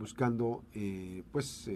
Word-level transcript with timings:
buscando 0.00 0.64
pues 1.30 1.70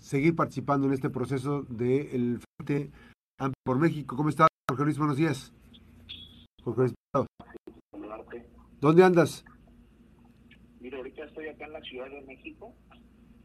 seguir 0.00 0.36
participando 0.36 0.86
en 0.86 0.92
este 0.92 1.10
proceso 1.10 1.62
del 1.62 2.40
Frente 2.56 2.92
Amplio 3.38 3.60
por 3.64 3.78
México. 3.78 4.16
¿Cómo 4.16 4.28
está, 4.28 4.46
Jorge 4.70 4.84
Luis? 4.84 4.98
Buenos 4.98 5.16
días. 5.16 5.52
Jorge 6.62 6.80
Luis. 6.82 6.94
¿Dónde 8.80 9.02
andas? 9.02 9.44
Mira, 10.80 10.98
ahorita 10.98 11.24
estoy 11.24 11.48
acá 11.48 11.64
en 11.64 11.72
la 11.72 11.80
Ciudad 11.80 12.10
de 12.10 12.20
México. 12.22 12.72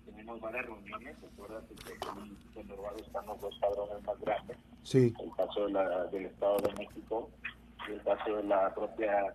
Tenemos 0.05 0.41
varias 0.41 0.65
reuniones. 0.65 1.15
Acuérdate 1.23 1.73
que 1.75 1.93
en 1.93 2.53
Conurbano 2.53 2.97
están 2.97 3.25
los 3.25 3.41
dos 3.41 3.57
padrones 3.59 4.03
más 4.05 4.19
grandes. 4.19 4.57
Sí. 4.83 5.13
El 5.17 5.31
caso 5.35 5.65
de 5.65 5.71
la, 5.71 6.05
del 6.07 6.25
Estado 6.25 6.57
de 6.57 6.73
México 6.73 7.31
y 7.87 7.93
el 7.93 8.03
caso 8.03 8.35
de 8.35 8.43
la 8.43 8.75
propia 8.75 9.33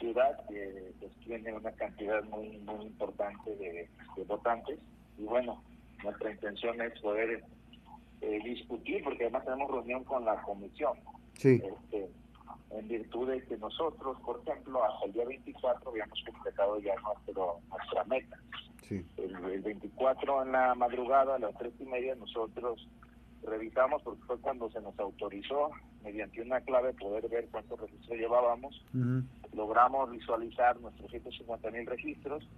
ciudad, 0.00 0.44
que 0.48 0.92
pues, 0.98 1.12
tiene 1.24 1.52
una 1.52 1.70
cantidad 1.72 2.24
muy 2.24 2.58
muy 2.58 2.86
importante 2.86 3.54
de, 3.56 3.88
de 4.16 4.24
votantes. 4.24 4.78
Y 5.18 5.24
bueno, 5.24 5.62
nuestra 6.02 6.32
intención 6.32 6.80
es 6.80 6.98
poder 7.00 7.44
eh, 8.22 8.40
discutir, 8.44 9.04
porque 9.04 9.24
además 9.24 9.44
tenemos 9.44 9.70
reunión 9.70 10.04
con 10.04 10.24
la 10.24 10.40
comisión. 10.42 10.98
Sí. 11.34 11.62
Este, 11.62 12.10
en 12.70 12.88
virtud 12.88 13.28
de 13.30 13.42
que 13.44 13.56
nosotros, 13.56 14.16
por 14.24 14.40
ejemplo, 14.46 14.84
hasta 14.84 15.06
el 15.06 15.12
día 15.12 15.24
24 15.24 15.90
habíamos 15.90 16.22
completado 16.24 16.78
ya 16.80 16.94
nuestro, 16.96 17.58
nuestra 17.68 18.04
meta. 18.04 18.38
Sí. 18.88 19.04
El, 19.16 19.34
el 19.44 19.60
24 19.60 20.42
en 20.42 20.52
la 20.52 20.74
madrugada, 20.74 21.36
a 21.36 21.38
las 21.38 21.56
tres 21.58 21.72
y 21.78 21.84
media, 21.84 22.14
nosotros 22.14 22.86
revisamos, 23.42 24.02
porque 24.02 24.22
fue 24.24 24.38
cuando 24.40 24.70
se 24.70 24.80
nos 24.80 24.98
autorizó, 24.98 25.70
mediante 26.02 26.42
una 26.42 26.60
clave, 26.60 26.92
poder 26.94 27.28
ver 27.28 27.48
cuántos 27.50 27.80
registros 27.80 28.18
llevábamos. 28.18 28.84
Logramos 29.52 30.10
visualizar 30.10 30.78
nuestros 30.80 31.10
150 31.10 31.70
mil 31.70 31.86
registros 31.86 32.48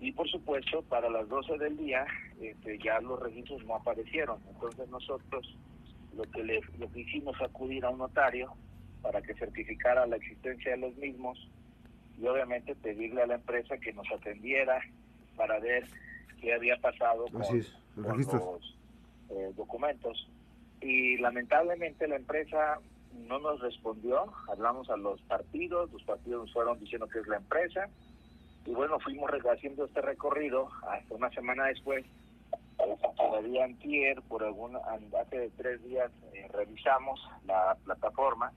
y 0.00 0.12
por 0.12 0.28
supuesto 0.28 0.82
para 0.82 1.10
las 1.10 1.28
12 1.28 1.58
del 1.58 1.76
día 1.76 2.06
este, 2.40 2.78
ya 2.78 3.00
los 3.00 3.20
registros 3.20 3.64
no 3.64 3.76
aparecieron. 3.76 4.38
Entonces 4.48 4.88
nosotros 4.88 5.56
lo 6.16 6.22
que, 6.24 6.42
le, 6.42 6.60
lo 6.78 6.90
que 6.90 7.00
hicimos 7.00 7.36
fue 7.36 7.46
acudir 7.46 7.84
a 7.84 7.90
un 7.90 7.98
notario 7.98 8.52
para 9.02 9.20
que 9.22 9.34
certificara 9.34 10.06
la 10.06 10.16
existencia 10.16 10.72
de 10.72 10.78
los 10.78 10.96
mismos 10.96 11.38
y 12.18 12.26
obviamente 12.26 12.74
pedirle 12.76 13.22
a 13.22 13.26
la 13.26 13.34
empresa 13.36 13.76
que 13.78 13.92
nos 13.92 14.10
atendiera 14.10 14.80
para 15.36 15.58
ver 15.58 15.86
qué 16.40 16.54
había 16.54 16.76
pasado 16.78 17.24
con, 17.24 17.42
con 17.42 18.16
registros. 18.16 18.42
los 18.42 18.79
eh, 19.30 19.52
documentos. 19.56 20.28
Y 20.80 21.18
lamentablemente 21.18 22.08
la 22.08 22.16
empresa 22.16 22.78
no 23.28 23.38
nos 23.38 23.60
respondió, 23.60 24.32
hablamos 24.48 24.88
a 24.90 24.96
los 24.96 25.20
partidos, 25.22 25.92
los 25.92 26.02
partidos 26.04 26.44
nos 26.44 26.52
fueron 26.52 26.78
diciendo 26.78 27.06
que 27.08 27.18
es 27.20 27.26
la 27.26 27.36
empresa, 27.36 27.88
y 28.66 28.72
bueno, 28.72 28.98
fuimos 29.00 29.30
haciendo 29.52 29.84
este 29.86 30.00
recorrido. 30.00 30.68
Hasta 30.88 31.14
una 31.14 31.30
semana 31.30 31.66
después, 31.66 32.04
eh, 32.78 32.96
todavía 33.16 33.64
antier, 33.64 34.22
por 34.22 34.42
alguna, 34.44 34.78
an- 34.88 35.10
hace 35.20 35.50
tres 35.56 35.82
días 35.84 36.10
eh, 36.34 36.48
revisamos 36.52 37.20
la 37.46 37.76
plataforma 37.84 38.52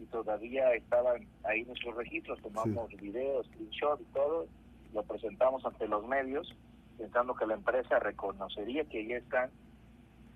y 0.00 0.04
todavía 0.06 0.72
estaban 0.74 1.26
ahí 1.44 1.64
nuestros 1.64 1.96
registros, 1.96 2.40
tomamos 2.40 2.90
videos, 2.96 3.46
screenshot 3.48 4.00
y 4.00 4.04
todo, 4.14 4.46
lo 4.94 5.02
presentamos 5.02 5.64
ante 5.66 5.88
los 5.88 6.06
medios, 6.06 6.54
pensando 6.96 7.34
que 7.34 7.46
la 7.46 7.54
empresa 7.54 7.98
reconocería 7.98 8.84
que 8.84 8.98
ahí 9.00 9.12
están. 9.12 9.50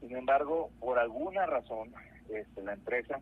Sin 0.02 0.16
embargo, 0.16 0.70
por 0.80 0.98
alguna 0.98 1.46
razón, 1.46 1.94
este, 2.28 2.62
la 2.62 2.72
empresa 2.72 3.20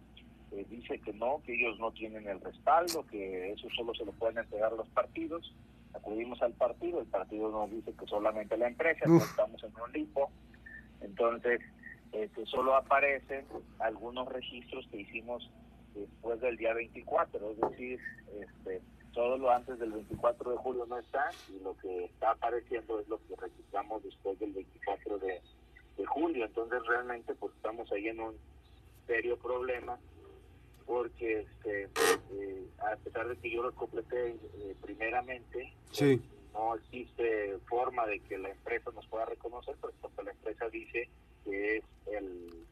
eh, 0.50 0.64
dice 0.68 0.98
que 0.98 1.12
no, 1.12 1.42
que 1.44 1.54
ellos 1.54 1.78
no 1.78 1.92
tienen 1.92 2.26
el 2.26 2.40
respaldo, 2.40 3.06
que 3.06 3.52
eso 3.52 3.68
solo 3.76 3.94
se 3.94 4.06
lo 4.06 4.12
pueden 4.12 4.38
entregar 4.38 4.72
los 4.72 4.88
partidos. 4.88 5.54
Acudimos 5.92 6.40
al 6.40 6.54
partido, 6.54 7.00
el 7.00 7.06
partido 7.06 7.50
nos 7.50 7.70
dice 7.70 7.92
que 7.92 8.06
solamente 8.06 8.56
la 8.56 8.68
empresa, 8.68 9.04
que 9.04 9.16
estamos 9.18 9.62
en 9.62 9.72
un 9.78 9.92
limbo. 9.92 10.30
Entonces, 11.02 11.60
este, 12.12 12.46
solo 12.46 12.74
aparecen 12.74 13.44
algunos 13.78 14.26
registros 14.32 14.86
que 14.90 15.02
hicimos 15.02 15.50
después 15.94 16.40
del 16.40 16.56
día 16.56 16.72
24, 16.72 17.50
es 17.50 17.60
decir, 17.60 18.00
este, 18.40 18.80
todo 19.12 19.36
lo 19.36 19.50
antes 19.50 19.78
del 19.78 19.92
24 19.92 20.52
de 20.52 20.56
julio 20.56 20.86
no 20.86 20.98
está 20.98 21.30
y 21.48 21.62
lo 21.62 21.76
que 21.76 22.06
está 22.06 22.30
apareciendo 22.30 23.00
es 23.00 23.08
lo 23.08 23.18
que 23.26 23.36
registramos 23.36 24.02
después 24.02 24.38
del 24.38 24.52
24 24.52 25.18
de, 25.18 25.40
de 25.96 26.06
julio. 26.06 26.44
Entonces, 26.46 26.80
realmente, 27.00 27.34
pues 27.34 27.54
estamos 27.54 27.90
ahí 27.92 28.08
en 28.08 28.20
un 28.20 28.36
serio 29.06 29.36
problema 29.38 29.98
porque 30.86 31.40
este, 31.40 31.88
eh, 32.32 32.66
a 32.78 32.96
pesar 32.96 33.28
de 33.28 33.36
que 33.36 33.50
yo 33.50 33.62
lo 33.62 33.72
completé 33.74 34.30
eh, 34.30 34.74
primeramente, 34.82 35.72
Sí. 35.92 36.16
pues, 36.16 36.52
no 36.52 36.74
existe 36.74 37.58
forma 37.68 38.06
de 38.06 38.18
que 38.20 38.36
la 38.38 38.50
empresa 38.50 38.90
nos 38.92 39.06
pueda 39.06 39.24
reconocer, 39.24 39.76
pues 39.80 39.94
porque 40.00 40.24
la 40.24 40.32
empresa 40.32 40.68
dice 40.68 41.08
que 41.44 41.76
es 41.76 41.84
el 42.06 42.64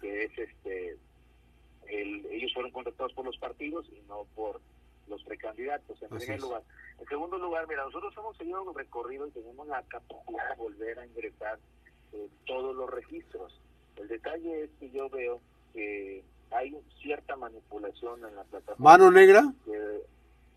que 0.00 0.24
es 0.24 0.38
este 0.38 0.98
el, 1.88 2.26
ellos 2.26 2.52
fueron 2.52 2.70
contratados 2.72 3.12
por 3.14 3.24
los 3.24 3.36
partidos 3.38 3.86
y 3.90 4.00
no 4.08 4.26
por 4.34 4.60
los 5.08 5.22
precandidatos 5.24 6.00
en 6.02 6.08
Así 6.08 6.18
primer 6.18 6.36
es. 6.36 6.42
lugar. 6.42 6.62
En 6.98 7.06
segundo 7.06 7.38
lugar, 7.38 7.66
mira, 7.66 7.84
nosotros 7.84 8.14
hemos 8.16 8.36
seguido 8.36 8.62
un 8.62 8.74
recorrido 8.74 9.26
y 9.26 9.30
tenemos 9.30 9.66
la 9.68 9.82
capacidad 9.84 10.50
de 10.50 10.56
volver 10.56 10.98
a 10.98 11.06
ingresar 11.06 11.58
eh, 12.12 12.28
todos 12.46 12.74
los 12.76 12.90
registros. 12.90 13.58
El 13.96 14.08
detalle 14.08 14.64
es 14.64 14.70
que 14.80 14.90
yo 14.90 15.08
veo 15.10 15.40
que 15.72 16.22
hay 16.50 16.76
cierta 17.02 17.36
manipulación 17.36 18.24
en 18.24 18.36
la 18.36 18.44
plataforma. 18.44 18.90
¿Mano 18.92 19.10
negra? 19.10 19.42
que 19.64 20.00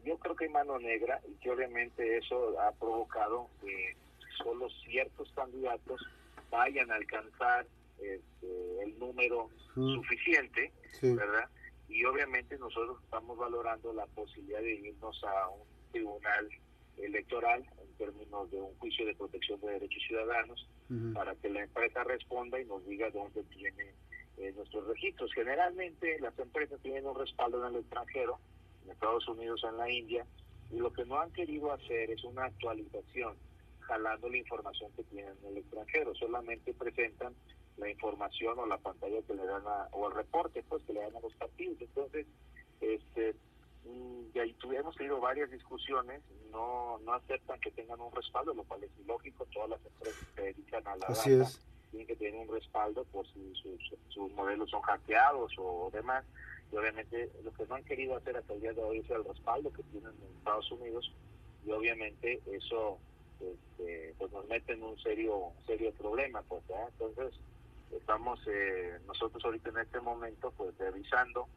yo 0.06 0.18
creo 0.20 0.36
que 0.36 0.46
hay 0.46 0.52
mano 0.52 0.80
negra 0.80 1.20
y 1.28 1.34
que 1.42 1.52
obviamente 1.52 2.18
eso 2.18 2.60
ha 2.62 2.72
provocado 2.74 3.50
que 3.62 3.96
solo 4.42 4.70
ciertos 4.86 5.30
candidatos 5.34 6.02
vayan 6.50 6.90
a 6.92 6.96
alcanzar 6.96 7.66
este, 8.00 8.84
el 8.84 8.98
número 9.00 9.50
Mm, 9.76 9.94
suficiente, 9.94 10.72
Sí. 10.94 11.14
¿verdad? 11.14 11.48
Y 11.88 12.04
obviamente 12.06 12.58
nosotros 12.58 12.98
estamos 13.04 13.38
valorando 13.38 13.94
la 13.94 14.08
posibilidad 14.08 14.60
de 14.60 14.74
irnos 14.74 15.24
a 15.24 15.50
un 15.50 15.62
tribunal 15.92 16.50
electoral 16.98 17.66
en 17.82 17.94
términos 17.98 18.50
de 18.52 18.62
un 18.62 18.76
juicio 18.78 19.06
de 19.06 19.16
protección 19.16 19.60
de 19.62 19.72
derechos 19.72 20.04
ciudadanos 20.08 20.68
para 21.14 21.36
que 21.36 21.50
la 21.50 21.64
empresa 21.64 22.04
responda 22.04 22.60
y 22.60 22.66
nos 22.66 22.86
diga 22.86 23.10
dónde 23.12 23.44
tiene 23.44 23.94
eh, 24.38 24.54
nuestros 24.56 24.88
registros. 24.88 25.34
Generalmente 25.34 26.20
las 26.20 26.38
empresas 26.40 26.80
tienen 26.82 27.06
un 27.06 27.18
respaldo 27.18 27.66
en 27.66 27.74
el 27.74 27.82
extranjero, 27.82 28.40
en 28.84 28.92
Estados 28.92 29.28
Unidos, 29.28 29.62
en 29.68 29.78
la 29.78 29.92
India, 29.92 30.26
y 30.72 30.78
lo 30.78 30.92
que 30.94 31.06
no 31.06 31.20
han 31.20 31.32
querido 31.32 31.72
hacer 31.72 32.12
es 32.12 32.24
una 32.24 32.46
actualización 32.46 33.36
jalando 33.82 34.30
la 34.30 34.38
información 34.38 34.92
que 34.96 35.04
tienen 35.04 35.34
en 35.44 35.52
el 35.52 35.58
extranjero. 35.58 36.14
Solamente 36.16 36.74
presentan 36.74 37.34
la 37.78 37.90
información 37.90 38.60
o 38.60 38.66
la 38.66 38.78
pantalla 38.78 39.22
que 39.26 39.34
le 39.34 39.46
dan 39.46 39.64
a, 39.66 39.88
o 39.92 40.08
el 40.08 40.16
reporte 40.16 40.64
pues 40.68 40.84
que 40.84 40.94
le 40.94 41.02
dan 41.02 41.16
a 41.16 41.20
los 41.22 41.34
partidos. 41.36 41.78
Entonces, 41.80 42.28
este 42.82 43.36
y 43.86 44.40
ahí 44.40 44.54
tuvimos 44.54 44.96
tenido 44.96 45.20
varias 45.20 45.50
discusiones, 45.52 46.22
no 46.52 47.00
no 47.00 47.14
aceptan 47.14 47.60
que 47.60 47.72
tengan 47.72 48.00
un 48.02 48.12
respaldo, 48.12 48.54
lo 48.54 48.64
cual 48.64 48.84
es 48.84 48.92
ilógico, 49.00 49.46
todas 49.54 49.70
las 49.70 49.86
empresas 49.86 50.28
se 50.36 50.42
dedican 50.42 50.88
a 50.88 50.96
la 50.98 51.06
Así 51.08 51.32
data, 51.32 51.50
es. 51.50 51.62
tienen 51.92 52.08
que 52.08 52.16
tener 52.16 52.36
un 52.36 52.54
respaldo 52.54 53.04
por 53.06 53.26
si 53.28 53.54
sus, 53.56 53.96
sus 54.10 54.32
modelos 54.34 54.70
son 54.70 54.82
hackeados 54.82 55.54
o 55.58 55.90
demás. 55.94 56.26
Y 56.72 56.76
obviamente 56.76 57.32
lo 57.44 57.54
que 57.54 57.66
no 57.66 57.76
han 57.76 57.84
querido 57.86 58.16
hacer 58.18 58.36
hasta 58.36 58.54
el 58.54 58.62
día 58.62 58.74
de 58.74 58.84
hoy 58.84 59.00
es 59.00 59.10
el 59.10 59.24
respaldo 59.24 59.72
que 59.72 59.84
tienen 59.84 60.12
en 60.12 60.38
Estados 60.38 60.70
Unidos 60.72 61.12
y 61.66 61.72
obviamente 61.72 62.42
eso 62.52 62.98
este, 63.40 64.16
pues 64.18 64.32
nos 64.32 64.48
mete 64.48 64.74
en 64.74 64.84
un 64.84 64.98
serio 65.00 65.52
serio 65.66 65.92
problema 65.94 66.42
pues 66.44 66.64
entonces 66.92 67.40
estamos 67.92 68.40
eh, 68.48 69.00
nosotros 69.06 69.44
ahorita 69.46 69.70
en 69.70 69.78
este 69.80 70.00
momento 70.00 70.52
pues 70.58 70.78
revisando 70.78 71.48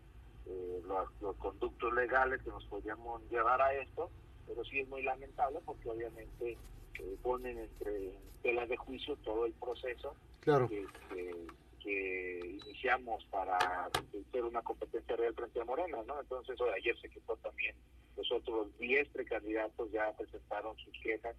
eh, 0.47 0.81
los, 0.85 1.09
los 1.21 1.37
conductos 1.37 1.93
legales 1.93 2.43
que 2.43 2.51
nos 2.51 2.65
podríamos 2.67 3.23
llevar 3.31 3.61
a 3.63 3.73
esto 3.75 4.11
pero 4.47 4.65
sí 4.65 4.81
es 4.81 4.89
muy 4.89 5.03
lamentable 5.03 5.61
porque 5.65 5.89
obviamente 5.89 6.59
eh, 6.99 7.17
ponen 7.23 7.59
entre 7.59 8.15
telas 8.43 8.69
de 8.69 8.77
juicio 8.77 9.17
todo 9.19 9.47
el 9.47 9.55
proceso 9.55 10.17
Claro. 10.41 10.69
que, 10.69 10.87
que- 11.09 11.47
que 11.83 12.61
iniciamos 12.67 13.25
para 13.31 13.91
ser 14.33 14.45
una 14.45 14.61
competencia 14.63 15.17
real 15.17 15.35
frente 15.35 15.61
a 15.61 15.65
Morena, 15.65 16.03
¿no? 16.07 16.21
Entonces, 16.21 16.61
hoy, 16.61 16.69
ayer 16.77 16.95
se 17.01 17.09
quitó 17.09 17.37
también 17.39 17.75
los 18.17 18.31
otros 18.33 18.77
10 18.79 19.09
precandidatos 19.11 19.91
ya 19.91 20.13
presentaron 20.15 20.77
sus 20.77 20.93
quejas 21.03 21.37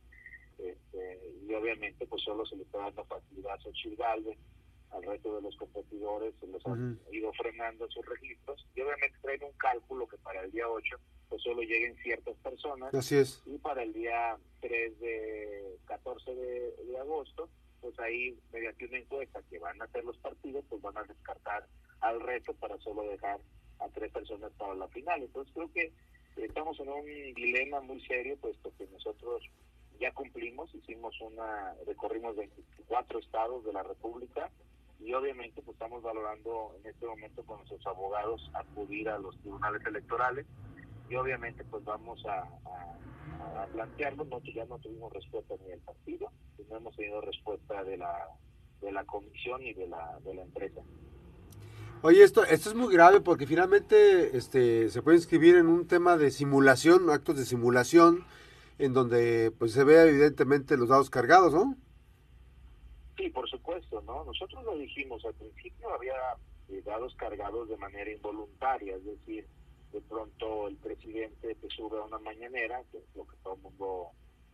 este, 0.58 1.22
y 1.48 1.54
obviamente 1.54 2.08
pues 2.08 2.24
solo 2.24 2.46
se 2.46 2.56
le 2.56 2.64
está 2.64 2.80
dando 2.80 3.06
facilidad 3.06 3.54
a 3.54 3.60
Xochitl 3.60 4.02
al 4.92 5.04
resto 5.04 5.36
de 5.36 5.42
los 5.42 5.56
competidores 5.56 6.34
se 6.40 6.48
los 6.48 6.66
han 6.66 7.00
ido 7.12 7.32
frenando 7.34 7.90
sus 7.90 8.06
registros 8.06 8.66
y 8.76 8.82
obviamente 8.82 9.18
traen 9.22 9.44
un 9.44 9.54
cálculo 9.54 10.08
que 10.08 10.18
para 10.18 10.44
el 10.44 10.52
día 10.52 10.68
8 10.68 10.98
pues 11.30 11.42
solo 11.44 11.62
lleguen 11.62 11.96
ciertas 11.98 12.36
personas 12.38 12.94
Así 12.94 13.16
es. 13.16 13.42
y 13.46 13.58
para 13.58 13.84
el 13.84 13.94
día 13.94 14.38
3 14.60 15.00
de 15.00 15.78
14 15.86 16.36
de, 16.36 16.76
de 16.86 16.98
agosto, 16.98 17.50
pues 17.80 17.98
ahí 18.00 18.38
mediante 18.52 18.86
una 18.86 18.98
encuesta 18.98 19.42
que 19.50 19.60
van 19.60 19.82
a 19.82 19.86
hacer 19.86 20.04
los 20.04 20.18
partidos, 20.18 20.64
pues 20.70 20.82
van 20.82 20.98
a 20.98 21.04
descartar 21.04 21.66
al 22.02 22.20
resto 22.20 22.54
para 22.56 22.78
solo 22.80 23.04
dejar 23.04 23.40
a 23.80 23.88
tres 23.90 24.12
personas 24.12 24.52
para 24.58 24.76
la 24.76 24.88
final. 24.90 25.22
Entonces 25.22 25.54
creo 25.54 25.72
que 25.72 25.92
estamos 26.38 26.80
en 26.80 26.90
un 26.90 27.06
dilema 27.34 27.82
muy 27.82 28.02
serio, 28.06 28.38
puesto 28.40 28.72
que 28.78 28.86
nosotros 28.88 29.44
ya 30.00 30.12
cumplimos, 30.14 30.74
hicimos 30.76 31.20
una, 31.22 31.76
recorrimos 31.86 32.36
24 32.36 33.20
estados 33.20 33.64
de 33.64 33.74
la 33.74 33.84
República 33.84 34.50
y 35.04 35.14
obviamente 35.14 35.62
pues 35.62 35.76
estamos 35.76 36.04
valorando 36.04 36.76
en 36.80 36.90
este 36.90 37.06
momento 37.06 37.44
con 37.44 37.58
nuestros 37.58 37.86
abogados 37.88 38.50
acudir 38.54 39.10
a 39.10 39.18
los 39.18 39.38
tribunales 39.42 39.86
electorales 39.86 40.46
y 41.10 41.16
obviamente 41.16 41.64
pues 41.66 41.84
vamos 41.84 42.24
a, 42.26 42.42
a, 42.42 43.66
plantearlo, 43.74 44.26
no, 44.26 44.42
ya 44.44 44.66
no 44.66 44.78
tuvimos 44.80 45.12
respuesta 45.12 45.56
ni 45.62 45.70
del 45.70 45.80
partido, 45.80 46.32
no 46.70 46.78
hemos 46.78 46.96
tenido 46.96 47.22
respuesta 47.22 47.84
de 47.84 47.98
la, 47.98 48.14
de 48.82 48.92
la 48.92 49.04
comisión 49.06 49.62
y 49.64 49.74
de 49.74 49.88
la, 49.88 50.20
de 50.24 50.36
la 50.36 50.44
empresa. 50.44 50.82
Oye, 52.04 52.24
esto, 52.24 52.44
esto 52.46 52.70
es 52.70 52.76
muy 52.76 52.94
grave 52.94 53.22
porque 53.22 53.46
finalmente 53.46 54.36
este, 54.38 54.90
se 54.90 55.02
puede 55.02 55.18
inscribir 55.18 55.56
en 55.56 55.68
un 55.68 55.88
tema 55.88 56.18
de 56.18 56.32
simulación, 56.32 57.10
actos 57.10 57.38
de 57.38 57.46
simulación, 57.46 58.26
en 58.80 58.94
donde 58.94 59.52
pues 59.52 59.74
se 59.74 59.84
ve 59.84 60.02
evidentemente 60.02 60.78
los 60.78 60.90
dados 60.90 61.10
cargados, 61.10 61.54
¿no? 61.54 61.76
Sí, 63.22 63.30
por 63.30 63.48
supuesto, 63.48 64.02
¿no? 64.02 64.24
Nosotros 64.24 64.64
lo 64.64 64.76
dijimos 64.76 65.24
al 65.26 65.36
principio, 65.36 65.94
había 65.94 66.16
eh, 66.70 66.82
dados 66.84 67.14
cargados 67.18 67.70
de 67.70 67.78
manera 67.78 68.10
involuntaria, 68.10 68.96
es 68.96 69.06
decir, 69.06 69.46
de 69.92 70.02
pronto 70.02 70.68
el 70.68 70.76
presidente 70.78 71.54
te 71.54 71.70
sube 71.70 72.00
a 72.00 72.06
una 72.06 72.18
mañanera, 72.18 72.82
que 72.92 72.98
es 72.98 73.04
lo 73.16 73.28
que 73.28 73.38
todo 73.44 73.54
el 73.58 73.62
mundo 73.62 74.08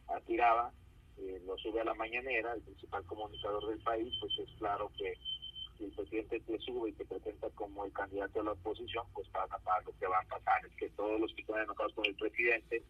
atiraba, 0.10 0.74
eh, 1.18 1.42
lo 1.46 1.58
sube 1.60 1.80
a 1.80 1.86
la 1.86 1.94
mañanera, 1.94 2.56
el 2.56 2.62
principal 2.62 3.06
comunicador 3.06 3.70
del 3.70 3.80
país, 3.80 4.14
pues 4.20 4.34
es 4.38 4.54
claro 4.58 4.92
que 4.98 5.14
si 5.78 5.86
el 5.86 5.92
presidente 5.92 6.42
te 6.42 6.60
sube 6.60 6.90
y 6.90 6.94
te 6.94 7.06
presenta 7.06 7.50
como 7.52 7.86
el 7.86 7.94
candidato 7.94 8.42
a 8.42 8.44
la 8.44 8.52
oposición, 8.52 9.06
pues 9.14 9.30
para 9.30 9.48
tapar 9.48 9.82
lo 9.86 9.98
que 9.98 10.08
va 10.08 10.20
a 10.20 10.28
pasar 10.28 10.66
es 10.66 10.76
que 10.76 10.90
todos 10.90 11.22
los 11.22 11.34
que 11.36 11.42
están 11.44 11.64
enojados 11.64 11.94
con 11.94 12.06
el 12.06 12.16
presidente, 12.16 12.84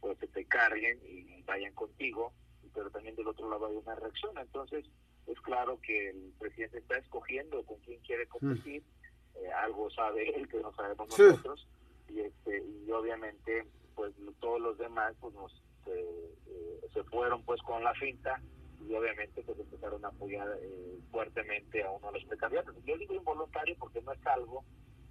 pues 0.00 0.16
se 0.20 0.28
te 0.28 0.46
carguen 0.46 0.98
y 1.06 1.42
vayan 1.42 1.74
contigo, 1.74 2.32
pero 2.72 2.90
también 2.90 3.14
del 3.14 3.28
otro 3.28 3.50
lado 3.50 3.66
hay 3.66 3.76
una 3.76 3.94
reacción. 3.94 4.38
Entonces, 4.38 4.86
es 5.28 5.40
claro 5.40 5.78
que 5.80 6.10
el 6.10 6.32
presidente 6.38 6.78
está 6.78 6.98
escogiendo 6.98 7.62
con 7.64 7.78
quién 7.80 8.00
quiere 8.00 8.26
competir, 8.26 8.82
mm. 8.82 9.44
eh, 9.44 9.52
algo 9.52 9.90
sabe 9.90 10.28
él 10.34 10.48
que 10.48 10.60
no 10.60 10.72
sabemos 10.74 11.08
nosotros, 11.08 11.66
y, 12.08 12.20
este, 12.20 12.62
y 12.86 12.90
obviamente, 12.90 13.66
pues 13.94 14.14
todos 14.40 14.60
los 14.60 14.78
demás, 14.78 15.14
pues 15.20 15.34
nos 15.34 15.52
eh, 15.86 16.80
se 16.92 17.02
fueron 17.04 17.42
pues 17.42 17.60
con 17.62 17.82
la 17.82 17.94
finta 17.94 18.40
y 18.86 18.94
obviamente 18.94 19.42
pues 19.42 19.58
empezaron 19.58 20.04
a 20.04 20.08
apoyar 20.08 20.48
eh, 20.60 20.98
fuertemente 21.10 21.82
a 21.82 21.90
uno 21.90 22.06
de 22.08 22.12
los 22.14 22.24
precandidatos. 22.24 22.74
Yo 22.84 22.96
digo 22.96 23.14
involuntario 23.14 23.76
porque 23.78 24.00
no 24.02 24.12
es 24.12 24.26
algo 24.26 24.64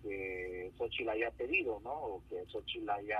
que 0.03 0.71
Xochitl 0.77 1.09
haya 1.09 1.31
pedido, 1.31 1.79
¿no? 1.83 1.91
O 1.93 2.23
que 2.29 2.45
Xochitl 2.47 2.89
haya 2.89 3.19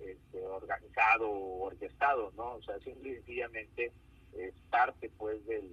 este, 0.00 0.44
organizado 0.44 1.28
o 1.30 1.64
orquestado, 1.64 2.32
¿no? 2.36 2.54
O 2.54 2.62
sea, 2.62 2.78
simple 2.80 3.10
y 3.10 3.14
sencillamente 3.16 3.92
es 4.38 4.54
parte 4.70 5.10
pues 5.18 5.44
del 5.46 5.70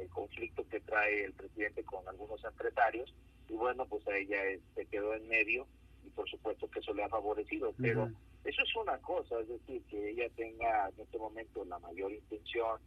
el 0.00 0.08
conflicto 0.10 0.66
que 0.68 0.80
trae 0.80 1.24
el 1.24 1.32
presidente 1.32 1.82
con 1.82 2.06
algunos 2.08 2.42
empresarios 2.44 3.12
y 3.48 3.54
bueno, 3.54 3.86
pues 3.86 4.06
a 4.06 4.16
ella 4.16 4.38
se 4.74 4.86
quedó 4.86 5.14
en 5.14 5.26
medio 5.28 5.66
y 6.04 6.10
por 6.10 6.28
supuesto 6.28 6.70
que 6.70 6.80
eso 6.80 6.92
le 6.94 7.04
ha 7.04 7.08
favorecido, 7.08 7.72
pero 7.80 8.10
eso 8.44 8.62
es 8.62 8.76
una 8.76 8.98
cosa, 8.98 9.40
es 9.40 9.48
decir, 9.48 9.82
que 9.88 10.10
ella 10.10 10.28
tenga 10.36 10.88
en 10.88 11.00
este 11.00 11.18
momento 11.18 11.64
la 11.64 11.78
mayor 11.78 12.12
intención 12.12 12.80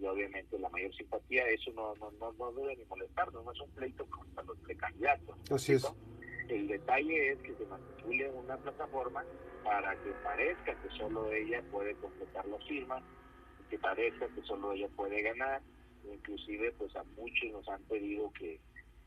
y 0.00 0.06
obviamente 0.06 0.58
la 0.58 0.68
mayor 0.68 0.94
simpatía, 0.94 1.48
eso 1.48 1.70
no, 1.72 1.94
no, 1.96 2.32
no, 2.32 2.52
debe 2.52 2.76
ni 2.76 2.84
molestarnos, 2.84 3.44
no 3.44 3.52
es 3.52 3.60
un 3.60 3.70
pleito 3.70 4.04
contra 4.06 4.42
los 4.42 4.58
precandidatos. 4.58 5.36
Así 5.50 5.74
es. 5.74 5.86
El 6.48 6.68
detalle 6.68 7.32
es 7.32 7.38
que 7.38 7.54
se 7.54 7.64
manipule 7.66 8.30
una 8.30 8.56
plataforma 8.58 9.24
para 9.64 9.96
que 10.02 10.10
parezca 10.22 10.74
que 10.80 10.90
solo 10.96 11.32
ella 11.32 11.62
puede 11.70 11.94
completar 11.94 12.46
las 12.46 12.62
firmas, 12.66 13.02
que 13.68 13.78
parezca 13.78 14.28
que 14.28 14.42
solo 14.42 14.72
ella 14.72 14.88
puede 14.96 15.22
ganar, 15.22 15.60
inclusive 16.12 16.72
pues 16.72 16.94
a 16.96 17.04
muchos 17.16 17.50
nos 17.52 17.68
han 17.68 17.82
pedido 17.82 18.32
que 18.32 18.58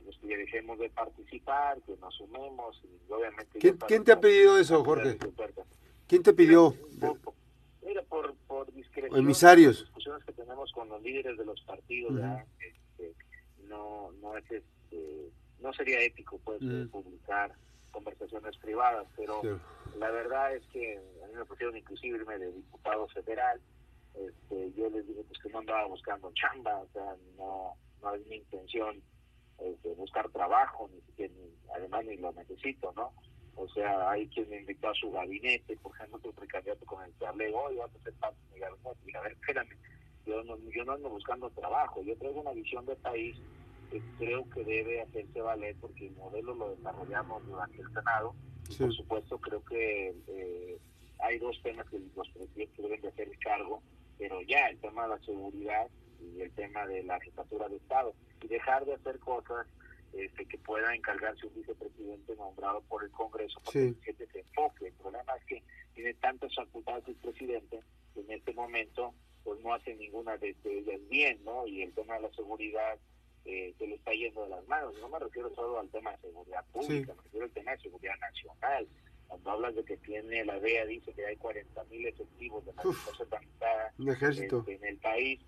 pues, 0.04 0.18
que 0.18 0.38
dejemos 0.38 0.80
de 0.80 0.90
participar, 0.90 1.80
que 1.82 1.96
nos 1.98 2.16
sumemos 2.16 2.82
y 2.84 3.12
obviamente... 3.12 3.60
¿Quién, 3.60 4.04
te 4.04 4.12
ha 4.12 4.20
pedido 4.20 4.58
eso, 4.58 4.84
Jorge? 4.84 5.18
¿Quién 6.08 6.24
te 6.24 6.34
pidió? 6.34 6.74
Mira, 7.84 8.02
por, 8.04 8.34
por, 8.48 8.74
discreción, 8.74 9.20
emisarios. 9.20 9.82
discusiones 9.82 10.24
que 10.26 10.34
tenemos 10.34 10.72
con 10.72 10.90
los 10.90 11.02
líderes 11.02 11.38
de 11.38 11.46
los 11.46 11.62
partidos, 11.62 12.14
este, 12.60 13.14
no, 13.68 14.12
no 14.22 14.36
es 14.38 14.46
este, 14.50 15.30
no 15.60 15.74
sería 15.74 16.02
ético 16.02 16.40
pues 16.44 16.60
publicar 16.92 17.54
conversaciones 17.92 18.58
privadas, 18.58 19.06
pero 19.16 19.42
la 19.98 20.10
verdad 20.12 20.56
es 20.56 20.66
que 20.68 20.98
a 21.24 21.28
mí 21.28 21.34
me 21.36 21.46
pusieron 21.46 21.78
inclusive 21.78 22.18
irme 22.18 22.38
de 22.38 22.52
diputado 22.52 23.08
federal, 23.10 23.60
este, 24.16 24.72
yo 24.74 24.90
les 24.90 25.08
dije 25.08 25.24
pues 25.28 25.40
que 25.42 25.50
no 25.50 25.60
andaba 25.60 25.86
buscando 25.86 26.32
chamba, 26.34 26.78
o 26.78 26.88
sea, 26.94 27.16
no, 27.38 27.74
no 28.02 28.16
es 28.16 28.26
mi 28.28 28.38
intención 28.38 29.02
este, 29.60 29.94
buscar 29.96 30.30
trabajo, 30.30 30.90
ni, 30.94 31.02
siquiera, 31.02 31.34
además 31.76 32.06
ni 32.06 32.18
lo 32.18 32.32
necesito, 32.34 32.92
¿no? 32.96 33.12
O 33.56 33.68
sea, 33.70 34.10
hay 34.10 34.28
quien 34.30 34.50
me 34.50 34.60
invitó 34.62 34.90
a 34.90 34.94
su 34.94 35.12
gabinete, 35.12 35.76
por 35.78 35.94
ejemplo, 35.94 36.18
otro 36.18 36.32
precandidato 36.32 36.86
con 36.86 37.04
el 37.04 37.14
que 37.14 37.26
hablé, 37.26 37.54
hoy 37.54 37.76
vas 37.76 37.94
a 37.94 38.04
ser 38.04 38.14
parte 38.14 38.38
de 38.48 38.54
mi 38.54 38.60
gabinete. 38.60 39.00
Y 39.06 39.16
a 39.16 39.22
ver, 39.22 39.32
espérame, 39.34 39.78
yo 40.26 40.44
no, 40.44 40.58
yo 40.70 40.86
no 40.86 40.94
ando 40.94 41.10
buscando 41.10 41.50
trabajo, 41.50 42.02
yo 42.04 42.16
traigo 42.18 42.42
una 42.42 42.54
visión 42.54 42.86
de 42.86 42.96
país 42.96 43.36
que 43.92 44.02
creo 44.18 44.50
que 44.50 44.64
debe 44.64 45.02
hacerse 45.02 45.42
valer 45.42 45.76
porque 45.82 46.08
el 46.08 46.16
modelo 46.16 46.54
lo 46.56 46.76
desarrollamos 46.76 47.46
durante 47.46 47.82
el 47.82 47.94
Senado. 47.94 48.36
Por 48.78 48.94
supuesto, 48.94 49.38
creo 49.40 49.64
que 49.66 50.16
eh, 50.28 50.78
hay 51.20 51.40
dos 51.40 51.60
temas 51.64 51.90
que 51.90 52.00
los 52.16 52.30
presidentes 52.30 52.78
deben 52.78 53.02
de 53.02 53.08
hacer 53.08 53.30
cargo, 53.40 53.82
pero 54.20 54.42
ya 54.42 54.68
el 54.68 54.78
tema 54.80 55.04
de 55.04 55.10
la 55.10 55.20
seguridad 55.20 55.88
y 56.22 56.42
el 56.42 56.52
tema 56.52 56.86
de 56.86 57.02
la 57.04 57.20
jefatura 57.22 57.70
de 57.70 57.78
Estado 57.78 58.14
y 58.44 58.48
dejar 58.48 58.86
de 58.86 58.94
hacer 58.94 59.18
cosas 59.20 59.66
este, 60.14 60.46
que 60.46 60.58
pueda 60.58 60.94
encargarse 60.94 61.48
un 61.48 61.56
vicepresidente 61.56 62.36
nombrado 62.36 62.82
por 62.82 63.04
el 63.04 63.12
Congreso 63.12 63.60
para 63.62 63.74
que 63.74 64.14
se 64.14 64.40
enfoque. 64.40 64.88
El 64.88 64.94
problema 64.94 65.34
es 65.38 65.46
que 65.46 65.64
tiene 65.96 66.14
tantas 66.16 66.54
facultades 66.54 67.08
el 67.08 67.16
presidente 67.16 67.80
que 68.14 68.20
en 68.20 68.32
este 68.32 68.54
momento 68.54 69.14
pues 69.44 69.60
no 69.62 69.74
hace 69.74 69.96
ninguna 69.96 70.38
de, 70.38 70.56
ellas 70.66 71.00
bien, 71.10 71.40
¿no? 71.46 71.66
Y 71.66 71.82
el 71.82 71.94
tema 71.94 72.16
de 72.16 72.22
la 72.24 72.32
seguridad 72.34 73.00
eh, 73.46 73.74
se 73.78 73.88
le 73.88 73.96
está 73.96 74.12
yendo 74.12 74.44
de 74.44 74.50
las 74.50 74.68
manos. 74.68 74.96
No 75.00 75.08
me 75.08 75.20
refiero 75.20 75.54
solo 75.56 75.80
al 75.80 75.90
tema 75.90 76.12
de 76.12 76.18
seguridad 76.18 76.66
pública, 76.74 77.14
me 77.14 77.24
refiero 77.24 77.46
al 77.46 77.52
tema 77.52 77.72
de 77.72 77.80
seguridad 77.80 78.16
nacional. 78.20 78.88
Cuando 79.30 79.52
hablas 79.52 79.76
de 79.76 79.86
que 79.86 79.96
tiene 79.98 80.44
la 80.44 80.60
DEA, 80.60 80.86
dice 80.86 81.14
que 81.14 81.26
hay 81.26 81.38
40 81.38 81.84
mil 81.86 82.06
efectivos 82.08 82.66
de 82.66 82.74
la 82.74 82.82
ejército 84.10 84.60
este, 84.60 84.76
en 84.76 84.84
el 84.84 84.98
país 84.98 85.40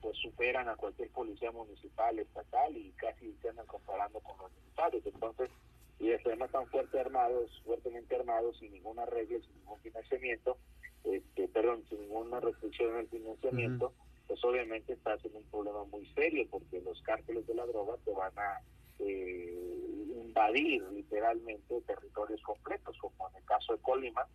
pues 0.00 0.16
superan 0.18 0.68
a 0.68 0.76
cualquier 0.76 1.10
policía 1.10 1.50
municipal, 1.50 2.18
estatal 2.18 2.76
y 2.76 2.92
casi 2.92 3.32
se 3.42 3.48
andan 3.48 3.66
comparando 3.66 4.20
con 4.20 4.38
los 4.38 4.52
militares. 4.52 5.02
Entonces, 5.04 5.50
y 5.98 6.12
además 6.12 6.48
están 6.48 6.66
fuerte 6.68 7.00
armados, 7.00 7.50
fuertemente 7.64 8.14
armados, 8.16 8.56
sin 8.58 8.72
ninguna 8.72 9.06
regla, 9.06 9.38
sin 9.40 9.54
ningún 9.56 9.80
financiamiento, 9.80 10.58
este, 11.04 11.48
perdón, 11.48 11.84
sin 11.88 12.00
ninguna 12.02 12.40
restricción 12.40 12.92
en 12.92 13.00
el 13.00 13.08
financiamiento, 13.08 13.92
pues 14.26 14.44
obviamente 14.44 14.92
estás 14.92 15.24
en 15.24 15.36
un 15.36 15.44
problema 15.44 15.84
muy 15.84 16.06
serio 16.14 16.46
porque 16.50 16.80
los 16.80 17.00
cárteles 17.02 17.46
de 17.46 17.54
la 17.54 17.66
droga 17.66 17.96
te 18.04 18.12
van 18.12 18.38
a 18.38 18.60
eh, 18.98 19.76
invadir 20.24 20.82
literalmente 20.92 21.80
territorios 21.82 22.42
completos, 22.42 22.96
como 22.98 23.15
caso 23.46 23.72
de 23.72 23.82
Colima, 23.82 24.26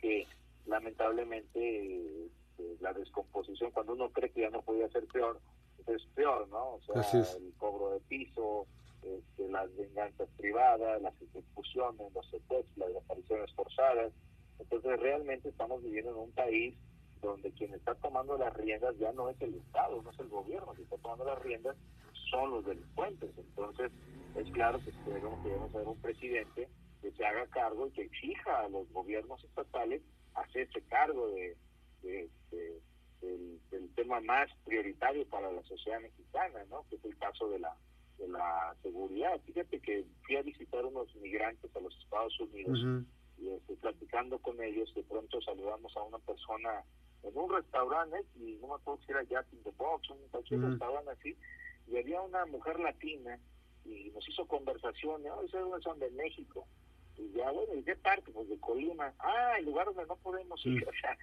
que 0.00 0.26
lamentablemente 0.66 2.28
la 2.80 2.92
descomposición, 2.92 3.70
cuando 3.70 3.92
uno 3.92 4.10
cree 4.10 4.30
que 4.30 4.42
ya 4.42 4.50
no 4.50 4.62
podía 4.62 4.88
ser 4.88 5.06
peor, 5.06 5.40
es 5.86 6.04
peor, 6.14 6.48
¿no? 6.48 6.74
O 6.74 6.80
sea, 6.82 7.20
el 7.36 7.52
cobro 7.58 7.90
de 7.90 8.00
piso, 8.00 8.66
este, 9.02 9.48
las 9.48 9.74
venganzas 9.76 10.28
privadas, 10.36 11.00
las 11.00 11.14
ejecuciones, 11.22 12.12
los 12.12 12.28
secuestros, 12.30 12.76
las 12.76 12.88
desapariciones 12.88 13.52
forzadas. 13.54 14.12
Entonces 14.58 15.00
realmente 15.00 15.48
estamos 15.48 15.82
viviendo 15.82 16.10
en 16.10 16.18
un 16.18 16.32
país 16.32 16.74
donde 17.22 17.50
quien 17.52 17.74
está 17.74 17.94
tomando 17.96 18.36
las 18.38 18.52
riendas 18.54 18.96
ya 18.98 19.12
no 19.12 19.28
es 19.30 19.40
el 19.40 19.54
Estado, 19.54 20.02
no 20.02 20.10
es 20.10 20.18
el 20.18 20.28
gobierno, 20.28 20.72
quien 20.72 20.84
está 20.84 20.96
tomando 20.98 21.24
las 21.24 21.38
riendas 21.42 21.76
son 22.30 22.50
los 22.50 22.64
delincuentes. 22.64 23.30
Entonces 23.36 23.90
es 24.36 24.50
claro 24.52 24.78
que 24.80 24.92
debemos, 25.10 25.42
debemos 25.44 25.72
tener 25.72 25.88
un 25.88 26.00
presidente 26.00 26.68
que 27.00 27.12
se 27.12 27.24
haga 27.24 27.46
cargo 27.48 27.86
y 27.86 27.90
que 27.92 28.02
exija 28.02 28.60
a 28.60 28.68
los 28.68 28.90
gobiernos 28.92 29.42
estatales 29.44 30.02
hacerse 30.34 30.82
cargo 30.82 31.28
de, 31.28 31.56
de, 32.02 32.28
del, 33.20 33.60
tema 33.94 34.20
más 34.20 34.48
prioritario 34.64 35.26
para 35.28 35.52
la 35.52 35.62
sociedad 35.64 36.00
mexicana, 36.00 36.64
¿no? 36.70 36.86
que 36.88 36.96
es 36.96 37.04
el 37.04 37.16
caso 37.18 37.48
de 37.50 37.58
la, 37.58 37.76
de 38.18 38.28
la 38.28 38.74
seguridad. 38.82 39.38
Fíjate 39.44 39.80
que 39.80 40.06
fui 40.22 40.36
a 40.36 40.42
visitar 40.42 40.84
unos 40.84 41.14
migrantes 41.16 41.74
a 41.74 41.80
los 41.80 41.94
Estados 41.98 42.38
Unidos 42.40 42.78
y 43.38 43.48
estoy 43.48 43.76
platicando 43.76 44.38
con 44.38 44.62
ellos, 44.62 44.92
de 44.94 45.02
pronto 45.02 45.40
saludamos 45.42 45.94
a 45.96 46.02
una 46.02 46.18
persona 46.18 46.84
en 47.22 47.36
un 47.36 47.52
restaurante, 47.52 48.24
y 48.36 48.56
no 48.60 48.68
me 48.68 48.74
acuerdo 48.74 49.02
si 49.04 49.12
era 49.12 49.22
Jack 49.24 49.46
in 49.52 49.62
the 49.62 49.70
Box, 49.76 50.08
un 50.10 50.18
cualquier 50.30 50.60
restaurante 50.60 51.10
así, 51.10 51.36
y 51.86 51.98
había 51.98 52.20
una 52.20 52.46
mujer 52.46 52.78
latina 52.80 53.38
y 53.84 54.10
nos 54.10 54.26
hizo 54.28 54.46
conversación, 54.46 55.22
¿no? 55.22 55.42
Esas 55.42 55.82
son 55.82 55.98
de 55.98 56.10
México, 56.10 56.66
Y 57.20 57.36
ya, 57.36 57.50
bueno, 57.50 57.74
¿y 57.74 57.82
qué 57.82 57.96
parte? 57.96 58.30
Pues 58.32 58.48
de 58.48 58.58
Colima. 58.58 59.12
Ah, 59.18 59.54
el 59.58 59.66
lugar 59.66 59.86
donde 59.86 60.06
no 60.06 60.16
podemos 60.16 60.64
ir. 60.66 60.84
O 60.88 60.92
sea, 61.00 61.16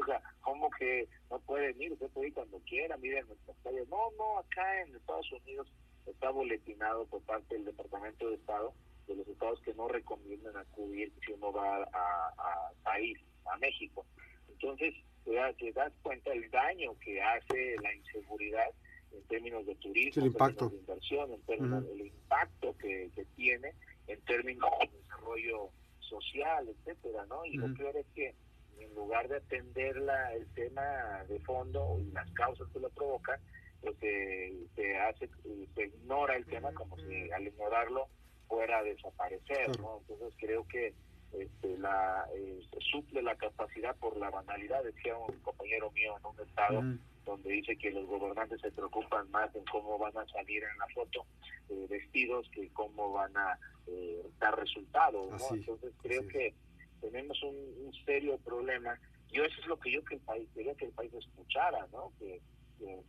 o 0.00 0.06
sea, 0.06 0.22
¿cómo 0.40 0.70
que 0.70 1.08
no 1.30 1.38
pueden 1.40 1.80
ir? 1.80 1.92
Usted 1.92 2.08
puede 2.10 2.28
ir 2.28 2.34
cuando 2.34 2.58
quiera, 2.60 2.96
miren 2.96 3.26
nuestras 3.26 3.56
calles. 3.62 3.88
No, 3.88 4.10
no, 4.18 4.38
acá 4.38 4.82
en 4.82 4.94
Estados 4.94 5.30
Unidos 5.32 5.70
está 6.06 6.30
boletinado 6.30 7.06
por 7.06 7.22
parte 7.22 7.54
del 7.54 7.66
Departamento 7.66 8.28
de 8.28 8.36
Estado 8.36 8.74
de 9.06 9.16
los 9.16 9.28
estados 9.28 9.60
que 9.60 9.74
no 9.74 9.86
recomiendan 9.88 10.56
acudir 10.56 11.12
si 11.24 11.32
uno 11.32 11.52
va 11.52 11.76
a, 11.82 12.28
a 12.38 12.72
país, 12.82 13.18
a 13.44 13.56
México. 13.58 14.06
Entonces, 14.48 14.94
te 15.24 15.72
das, 15.72 15.92
cuenta 16.02 16.30
del 16.30 16.50
daño 16.50 16.98
que 17.00 17.20
hace 17.20 17.76
la 17.82 17.94
inseguridad 17.94 18.70
en 19.12 19.22
términos 19.24 19.64
de 19.66 19.74
turismo, 19.76 20.22
el 20.22 20.28
impacto. 20.28 20.68
de 20.68 20.76
inversión, 20.76 21.32
en 21.32 21.42
términos 21.42 21.86
del 21.86 22.06
impacto 22.06 22.76
que, 22.78 23.10
tiene, 23.36 23.72
en 24.06 24.20
términos 24.22 24.70
de 24.80 24.98
desarrollo 24.98 25.70
social, 26.00 26.68
etcétera, 26.68 27.26
¿no? 27.26 27.44
Y 27.44 27.56
lo 27.56 27.72
peor 27.74 27.96
es 27.96 28.06
que 28.14 28.34
en 28.78 28.94
lugar 28.94 29.28
de 29.28 29.36
atender 29.36 29.96
la, 29.96 30.32
el 30.34 30.46
tema 30.54 31.24
de 31.28 31.38
fondo 31.40 31.98
y 32.00 32.10
las 32.12 32.30
causas 32.32 32.68
que 32.72 32.80
lo 32.80 32.90
provocan, 32.90 33.40
pues 33.80 33.96
se, 33.98 34.96
hace, 34.98 35.28
se 35.74 35.84
ignora 35.84 36.36
el 36.36 36.44
tema 36.46 36.72
como 36.72 36.96
si 36.98 37.30
al 37.30 37.46
ignorarlo 37.46 38.08
fuera 38.48 38.78
a 38.78 38.82
desaparecer, 38.82 39.78
¿no? 39.80 39.98
Entonces 40.00 40.34
creo 40.38 40.66
que 40.68 40.94
este, 41.32 41.78
la, 41.78 42.26
eh, 42.34 42.60
suple 42.90 43.22
la 43.22 43.34
capacidad 43.36 43.96
por 43.96 44.16
la 44.16 44.30
banalidad, 44.30 44.84
decía 44.84 45.16
un 45.16 45.38
compañero 45.40 45.90
mío 45.90 46.16
en 46.18 46.26
un 46.26 46.48
estado 46.48 46.82
donde 47.24 47.50
dice 47.50 47.76
que 47.76 47.90
los 47.90 48.06
gobernantes 48.06 48.60
se 48.60 48.70
preocupan 48.70 49.30
más 49.30 49.54
en 49.54 49.64
cómo 49.64 49.98
van 49.98 50.16
a 50.16 50.26
salir 50.28 50.62
en 50.62 50.78
la 50.78 50.86
foto 50.94 51.24
eh, 51.70 51.86
vestidos 51.88 52.48
que 52.50 52.68
cómo 52.70 53.12
van 53.12 53.36
a 53.36 53.58
eh, 53.86 54.22
dar 54.38 54.58
resultados. 54.58 55.30
¿no? 55.30 55.56
Entonces 55.56 55.92
creo 56.02 56.26
que 56.28 56.54
tenemos 57.00 57.42
un, 57.42 57.92
serio 58.04 58.38
problema. 58.38 58.98
Yo 59.32 59.44
eso 59.44 59.60
es 59.60 59.66
lo 59.66 59.78
que 59.78 59.92
yo 59.92 60.04
que 60.04 60.14
el 60.16 60.20
país 60.20 60.48
quería 60.54 60.74
que 60.74 60.86
el 60.86 60.92
país 60.92 61.12
escuchara, 61.14 61.86
¿no? 61.92 62.12
Que, 62.18 62.40
que, 62.78 63.00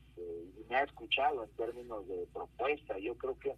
me 0.69 0.75
ha 0.77 0.84
escuchado 0.84 1.43
en 1.43 1.50
términos 1.51 2.07
de 2.07 2.25
propuesta. 2.34 2.98
Yo 2.98 3.15
creo 3.17 3.38
que 3.39 3.53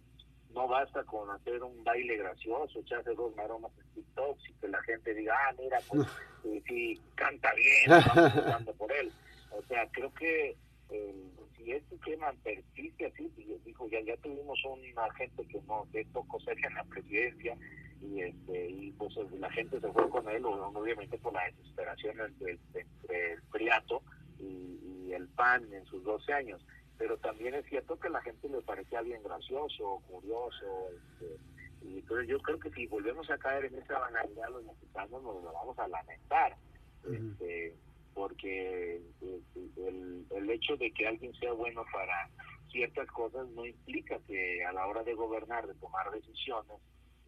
no 0.50 0.66
basta 0.66 1.04
con 1.04 1.30
hacer 1.30 1.62
un 1.62 1.84
baile 1.84 2.16
gracioso, 2.16 2.80
echarse 2.80 3.14
dos 3.14 3.34
maromas 3.36 3.70
en 3.78 3.94
TikTok 3.94 4.38
y 4.48 4.52
que 4.54 4.68
la 4.68 4.82
gente 4.82 5.14
diga, 5.14 5.34
ah, 5.36 5.54
mira, 5.58 5.78
pues 5.88 6.06
sí, 6.66 7.00
canta 7.14 7.52
bien, 7.54 7.92
estamos 7.92 8.76
por 8.76 8.92
él. 8.92 9.12
O 9.50 9.62
sea, 9.62 9.88
creo 9.90 10.12
que 10.14 10.56
eh, 10.90 11.30
si 11.56 11.72
este 11.72 11.96
tema 11.98 12.32
persiste 12.42 13.06
así, 13.06 13.30
dijo, 13.64 13.88
ya, 13.88 14.00
ya 14.00 14.16
tuvimos 14.18 14.58
una 14.64 15.12
gente 15.14 15.46
que 15.46 15.60
no 15.62 15.86
tocó 16.12 16.40
cerca 16.40 16.68
en 16.68 16.74
la 16.74 16.84
presidencia 16.84 17.56
y 18.00 18.20
este 18.20 18.70
y 18.70 18.92
pues 18.92 19.14
la 19.38 19.50
gente 19.50 19.80
se 19.80 19.92
fue 19.92 20.08
con 20.08 20.28
él, 20.28 20.44
obviamente 20.44 21.18
por 21.18 21.32
la 21.32 21.44
desesperación 21.46 22.20
entre, 22.20 22.58
entre 22.74 23.32
el 23.32 23.42
Priato 23.50 24.02
y, 24.38 24.78
y 25.08 25.12
el 25.12 25.28
PAN 25.28 25.72
en 25.72 25.84
sus 25.86 26.02
12 26.04 26.32
años. 26.32 26.64
Pero 26.96 27.16
también 27.18 27.54
es 27.54 27.64
cierto 27.66 27.98
que 27.98 28.08
la 28.08 28.20
gente 28.22 28.48
le 28.48 28.60
parecía 28.62 29.02
bien 29.02 29.22
gracioso, 29.22 30.02
curioso, 30.08 30.88
este, 30.96 31.38
y 31.82 31.98
entonces 31.98 32.28
yo 32.28 32.40
creo 32.40 32.58
que 32.58 32.70
si 32.70 32.86
volvemos 32.86 33.30
a 33.30 33.38
caer 33.38 33.66
en 33.66 33.76
esa 33.76 33.98
banalidad 33.98 34.50
los 34.50 34.64
mexicanos 34.64 35.22
nos 35.22 35.42
lo 35.42 35.52
vamos 35.52 35.78
a 35.78 35.88
lamentar, 35.88 36.56
este, 37.04 37.76
porque 38.18 38.96
este, 39.20 39.88
el, 39.88 40.26
el 40.28 40.50
hecho 40.50 40.76
de 40.76 40.90
que 40.90 41.06
alguien 41.06 41.32
sea 41.34 41.52
bueno 41.52 41.84
para 41.92 42.28
ciertas 42.68 43.06
cosas 43.12 43.48
no 43.50 43.64
implica 43.64 44.18
que 44.26 44.64
a 44.64 44.72
la 44.72 44.84
hora 44.88 45.04
de 45.04 45.14
gobernar, 45.14 45.68
de 45.68 45.74
tomar 45.74 46.10
decisiones, 46.10 46.78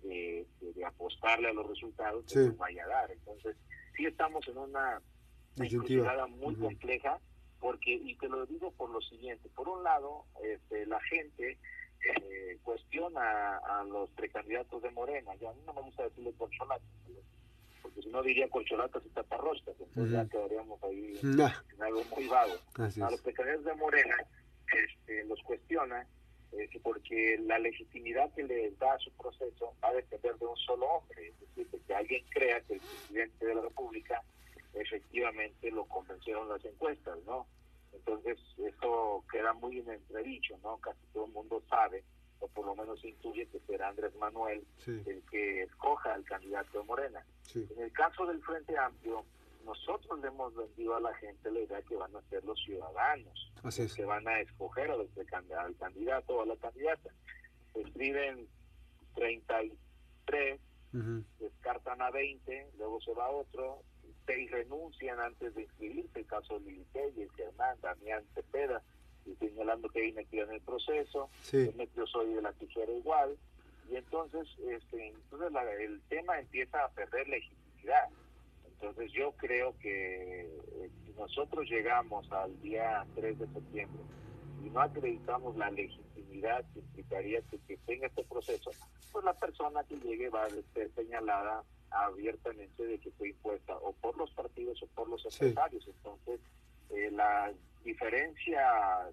de, 0.02 0.44
apostarle 0.85 1.49
a 1.49 1.52
los 1.52 1.68
resultados, 1.68 2.25
se 2.26 2.50
vaya 2.50 2.85
a 2.85 2.88
dar. 2.88 3.11
Entonces, 3.12 3.56
sí 3.97 4.04
estamos 4.04 4.47
en 4.49 4.59
una 4.59 5.00
encrucijada 5.56 6.26
muy 6.26 6.56
compleja 6.56 7.20
porque 7.61 7.92
y 7.92 8.16
te 8.16 8.28
lo 8.28 8.44
digo 8.47 8.73
por 8.73 8.90
lo 8.90 9.00
siguiente 9.02 9.49
por 9.50 9.68
un 9.68 9.85
lado 9.85 10.25
este, 10.42 10.87
la 10.87 11.00
gente 11.02 11.59
eh, 12.02 12.59
cuestiona 12.62 13.59
a 13.59 13.85
los 13.85 14.09
precandidatos 14.12 14.80
de 14.80 14.90
Morena 14.92 15.35
ya 15.38 15.50
a 15.50 15.52
mí 15.52 15.61
no 15.66 15.75
me 15.75 15.82
gusta 15.82 16.04
decirle 16.04 16.32
corcholatas 16.38 16.88
porque 17.82 18.02
si 18.02 18.08
no 18.08 18.22
diría 18.22 18.49
corcholatas 18.49 19.02
y 19.04 19.08
taparroscas 19.10 19.75
entonces 19.80 20.12
ya 20.12 20.28
quedaríamos 20.28 20.82
ahí 20.84 21.18
en, 21.22 21.82
algo 21.82 22.04
muy 22.14 22.26
vago 22.28 22.54
a 22.76 23.10
los 23.10 23.20
precandidatos 23.20 23.64
de 23.64 23.75
Morena 23.75 24.16
este, 24.72 25.25
los 25.25 25.40
cuestiona 25.42 26.06
eh, 26.52 26.68
porque 26.82 27.38
la 27.46 27.58
legitimidad 27.58 28.32
que 28.34 28.42
le 28.42 28.70
da 28.72 28.94
a 28.94 28.99
su 28.99 29.10
proceso 29.12 29.75
va 29.82 29.88
a 29.88 29.94
depender 29.94 30.37
de 30.37 30.46
un 30.46 30.56
solo 30.56 30.87
hombre 30.87 31.28
es 31.28 31.40
decir 31.40 31.66
que 31.87 31.94
alguien 31.94 32.25
crea 32.30 32.60
que 32.62 32.75
el 32.75 32.80
presidente 32.80 33.46
de 33.46 33.54
la 33.54 33.62
república 33.62 34.22
efectivamente 34.75 35.70
lo 35.70 35.84
convencieron 35.87 36.49
las 36.49 36.64
encuestas, 36.64 37.18
¿no? 37.26 37.46
Entonces, 37.92 38.38
eso 38.58 39.25
queda 39.30 39.52
muy 39.54 39.78
en 39.78 39.90
entredicho, 39.90 40.56
¿no? 40.62 40.78
Casi 40.78 41.00
todo 41.12 41.26
el 41.26 41.32
mundo 41.32 41.62
sabe, 41.68 42.04
o 42.40 42.49
por 42.49 42.66
lo 42.66 42.75
menos 42.75 43.04
intuye 43.04 43.47
que 43.47 43.61
será 43.61 43.88
Andrés 43.88 44.14
Manuel 44.16 44.64
el 44.87 45.23
que 45.30 45.62
escoja 45.62 46.14
al 46.14 46.25
candidato 46.25 46.78
de 46.78 46.85
Morena. 46.85 47.25
En 47.54 47.82
el 47.82 47.92
caso 47.92 48.26
del 48.26 48.42
Frente 48.42 48.76
Amplio, 48.76 49.25
nosotros 49.64 50.20
le 50.20 50.28
hemos 50.28 50.54
vendido 50.54 50.97
a 50.97 51.00
la 51.00 51.14
gente 51.14 51.50
la 51.50 51.61
idea 51.61 51.82
que 51.82 51.97
van 51.97 52.14
a 52.16 52.23
ser 52.30 52.44
los 52.44 52.59
ciudadanos, 52.64 53.52
que 53.94 54.04
van 54.04 54.26
a 54.26 54.40
escoger 54.40 54.90
al, 54.90 55.09
al 55.59 55.76
candidato 55.76 56.37
o 56.37 56.42
a 56.42 56.47
la 56.47 56.56
candidata. 56.56 57.11
Escriben 57.75 58.49
33, 59.14 60.61
descartan 61.38 62.02
a 62.02 62.11
20, 62.11 62.70
luego 62.78 63.00
se 63.00 63.12
va 63.12 63.30
otro, 63.30 63.82
seis 64.26 64.50
renuncian 64.50 65.20
antes 65.20 65.54
de 65.54 65.62
inscribirse, 65.62 66.20
el 66.20 66.26
caso 66.26 66.59
de 66.61 66.70
Lili 66.73 67.28
Germán, 67.37 67.76
Damián 67.80 68.25
Cepeda, 68.35 68.82
y 69.26 69.34
señalando 69.36 69.88
que 69.88 70.02
hay 70.02 70.12
metido 70.12 70.46
en 70.46 70.54
el 70.54 70.60
proceso, 70.60 71.28
sí. 71.42 71.70
yo 71.96 72.06
soy 72.06 72.34
de 72.34 72.42
la 72.42 72.52
tijera 72.52 72.92
igual, 72.92 73.36
y 73.90 73.96
entonces, 73.96 74.46
este, 74.68 75.08
entonces 75.08 75.50
el 75.80 76.00
tema 76.08 76.38
empieza 76.38 76.84
a 76.84 76.88
perder 76.90 77.28
legitimidad. 77.28 78.08
Entonces 78.64 79.12
yo 79.12 79.32
creo 79.32 79.76
que 79.78 80.42
eh, 80.42 80.90
si 81.04 81.12
nosotros 81.12 81.68
llegamos 81.68 82.30
al 82.30 82.58
día 82.62 83.04
3 83.16 83.38
de 83.38 83.46
septiembre 83.48 84.02
y 84.64 84.70
no 84.70 84.80
acreditamos 84.80 85.56
la 85.56 85.70
legitimidad 85.70 86.64
que 86.72 86.78
implicaría 86.78 87.42
que, 87.50 87.58
que 87.66 87.76
tenga 87.78 88.06
este 88.06 88.24
proceso, 88.24 88.70
pues 89.12 89.24
la 89.24 89.34
persona 89.34 89.82
que 89.84 89.96
llegue 89.96 90.28
va 90.30 90.44
a 90.44 90.50
ser 90.72 90.90
señalada 90.94 91.64
abiertamente 91.90 92.86
de 92.86 92.98
que 92.98 93.10
fue 93.12 93.30
impuesta 93.30 93.76
o 93.76 93.92
por 93.92 94.16
los 94.16 94.30
partidos 94.32 94.80
o 94.82 94.86
por 94.94 95.08
los 95.08 95.24
empresarios. 95.24 95.86
Entonces, 95.86 96.40
eh, 96.90 97.11
la 97.12 97.52
diferencia 97.85 98.62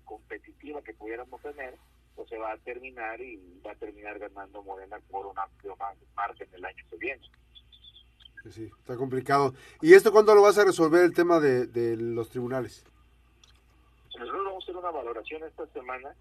competitiva 0.05 0.81
que 0.81 0.93
pudiéramos 0.93 1.41
tener, 1.41 1.75
pues 2.15 2.29
se 2.29 2.37
va 2.37 2.51
a 2.51 2.57
terminar 2.57 3.19
y 3.21 3.37
va 3.65 3.71
a 3.71 3.75
terminar 3.75 4.19
ganando 4.19 4.63
Morena 4.63 4.97
por 5.09 5.25
un 5.25 5.37
amplio 5.37 5.75
margen 6.15 6.47
el 6.53 6.65
año 6.65 6.83
que 6.89 6.97
viene. 6.97 7.21
Sí, 8.49 8.69
está 8.79 8.95
complicado. 8.95 9.53
¿Y 9.81 9.93
esto 9.93 10.11
cuándo 10.11 10.33
lo 10.33 10.41
vas 10.41 10.57
a 10.57 10.65
resolver 10.65 11.03
el 11.03 11.13
tema 11.13 11.39
de, 11.39 11.67
de 11.67 11.97
los 11.97 12.29
tribunales? 12.29 12.85
Nosotros 14.17 14.45
vamos 14.45 14.63
a 14.63 14.65
hacer 14.65 14.77
una 14.77 14.91
valoración 14.91 15.43
esta 15.43 15.67
semana 15.67 16.15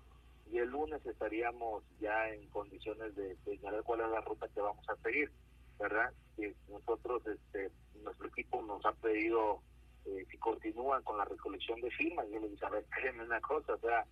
y 0.51 0.59
el 0.59 0.71
lunes 0.71 1.05
estaríamos 1.07 1.85
ya 2.01 2.29
en 2.31 2.47
condiciones 2.49 3.15
de 3.15 3.37
señalar 3.45 3.83
cuál 3.85 4.01
es 4.01 4.11
la 4.11 4.21
ruta 4.21 4.49
que 4.55 4.61
vamos 4.61 4.89
a 4.89 4.97
seguir. 4.97 5.31
¿verdad? 5.79 6.13
Y 6.39 6.47
nosotros, 6.71 7.23
este, 7.27 7.71
nuestro 8.03 8.29
equipo 8.29 8.63
nos 8.63 8.85
ha 8.85 8.93
pedido 8.93 9.61
eh, 10.07 10.27
si 10.31 10.39
continúan 10.39 11.03
con 11.03 11.19
la 11.19 11.25
recolección 11.25 11.81
de 11.81 11.91
firmas. 11.91 12.27
Yo 12.31 12.41
les 12.41 12.51
dije, 12.51 12.65
a 12.65 12.71
ver, 12.71 12.85
créeme 12.87 13.25
una 13.25 13.41
cosa, 13.41 13.75
o 13.75 13.79
sea, 13.79 14.07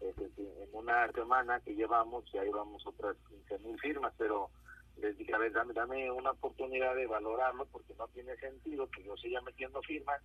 este, 0.00 0.24
en 0.36 0.68
una 0.72 1.10
semana 1.12 1.60
que 1.60 1.74
llevamos, 1.74 2.24
ya 2.32 2.42
llevamos 2.42 2.86
otras 2.86 3.16
15 3.28 3.58
mil 3.60 3.78
firmas, 3.80 4.12
pero 4.16 4.50
les 4.98 5.16
dije, 5.16 5.34
a 5.34 5.38
ver, 5.38 5.52
dame, 5.52 5.72
dame 5.72 6.10
una 6.10 6.30
oportunidad 6.30 6.94
de 6.94 7.06
valorarlo, 7.06 7.66
porque 7.66 7.94
no 7.98 8.06
tiene 8.08 8.36
sentido 8.36 8.88
que 8.90 9.02
yo 9.02 9.16
siga 9.16 9.40
metiendo 9.42 9.82
firmas. 9.82 10.20